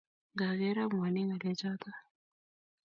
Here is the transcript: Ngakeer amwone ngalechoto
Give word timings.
Ngakeer 0.33 0.77
amwone 0.83 1.19
ngalechoto 1.27 1.89